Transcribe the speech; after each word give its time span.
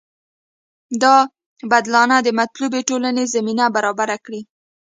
دا 1.03 1.15
بدلانه 1.71 2.17
د 2.23 2.29
مطلوبې 2.39 2.81
ټولنې 2.89 3.23
زمینه 3.33 3.65
برابره 3.75 4.17
کړي. 4.25 4.41